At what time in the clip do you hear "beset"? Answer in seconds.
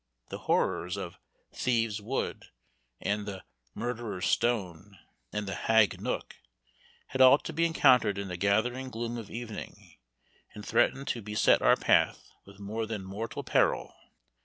11.21-11.61